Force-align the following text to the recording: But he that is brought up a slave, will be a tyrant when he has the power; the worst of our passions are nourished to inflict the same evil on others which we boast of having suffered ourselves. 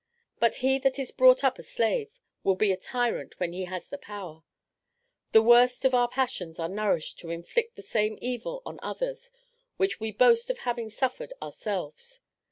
But 0.39 0.55
he 0.65 0.79
that 0.79 0.97
is 0.97 1.11
brought 1.11 1.43
up 1.43 1.59
a 1.59 1.61
slave, 1.61 2.19
will 2.43 2.55
be 2.55 2.71
a 2.71 2.75
tyrant 2.75 3.39
when 3.39 3.53
he 3.53 3.65
has 3.65 3.87
the 3.87 3.99
power; 3.99 4.41
the 5.31 5.43
worst 5.43 5.85
of 5.85 5.93
our 5.93 6.07
passions 6.09 6.57
are 6.57 6.67
nourished 6.67 7.19
to 7.19 7.29
inflict 7.29 7.75
the 7.75 7.83
same 7.83 8.17
evil 8.19 8.63
on 8.65 8.79
others 8.81 9.29
which 9.77 9.99
we 9.99 10.11
boast 10.11 10.49
of 10.49 10.57
having 10.65 10.89
suffered 10.89 11.33
ourselves. 11.39 12.21